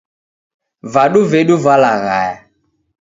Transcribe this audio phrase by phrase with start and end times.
[0.93, 2.33] Vadu vedu valaghaya.